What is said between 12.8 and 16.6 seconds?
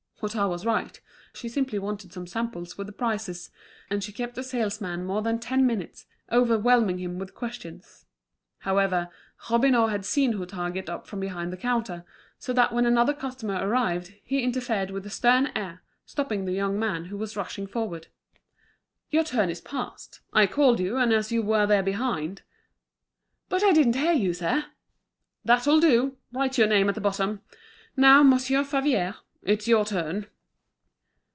another customer arrived, he interfered with a stern air, stopping the